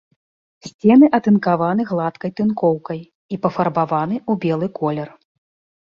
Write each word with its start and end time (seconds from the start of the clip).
Сцены 0.67 1.09
атынкаваны 1.17 1.81
гладкай 1.91 2.31
тынкоўкай 2.39 2.99
і 3.37 3.41
пафарбаваны 3.45 4.15
ў 4.31 4.45
белы 4.47 4.67
колер. 4.81 5.09